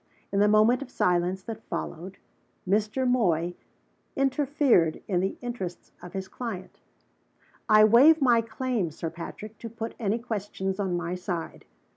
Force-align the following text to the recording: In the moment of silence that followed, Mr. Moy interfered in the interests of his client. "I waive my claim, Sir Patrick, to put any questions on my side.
In 0.31 0.39
the 0.39 0.47
moment 0.47 0.81
of 0.81 0.89
silence 0.89 1.43
that 1.43 1.61
followed, 1.61 2.17
Mr. 2.67 3.07
Moy 3.07 3.53
interfered 4.15 5.03
in 5.07 5.19
the 5.19 5.37
interests 5.41 5.91
of 6.01 6.13
his 6.13 6.27
client. 6.27 6.79
"I 7.69 7.83
waive 7.83 8.19
my 8.19 8.41
claim, 8.41 8.89
Sir 8.89 9.11
Patrick, 9.11 9.59
to 9.59 9.69
put 9.69 9.93
any 9.99 10.17
questions 10.17 10.79
on 10.79 10.97
my 10.97 11.13
side. 11.13 11.65